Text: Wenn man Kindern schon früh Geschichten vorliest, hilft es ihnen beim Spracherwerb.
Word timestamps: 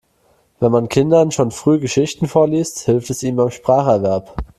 Wenn 0.59 0.71
man 0.71 0.89
Kindern 0.89 1.29
schon 1.29 1.51
früh 1.51 1.77
Geschichten 1.79 2.27
vorliest, 2.27 2.79
hilft 2.87 3.11
es 3.11 3.21
ihnen 3.21 3.37
beim 3.37 3.51
Spracherwerb. 3.51 4.33